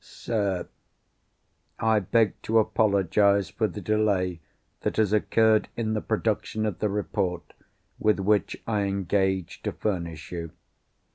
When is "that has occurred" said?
4.79-5.67